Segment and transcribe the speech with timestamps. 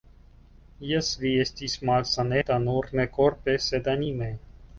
[0.91, 4.33] Jes, vi estis malsaneta, nur ne korpe, sed anime.